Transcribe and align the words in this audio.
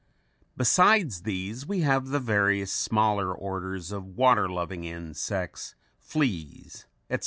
Besides 0.57 1.21
these 1.21 1.67
we 1.67 1.81
have 1.81 2.07
the 2.07 2.19
various 2.19 2.73
smaller 2.73 3.31
orders 3.31 3.91
of 3.91 4.03
water 4.03 4.49
loving 4.49 4.83
insects, 4.83 5.75
fleas, 5.99 6.87
etc. 7.11 7.19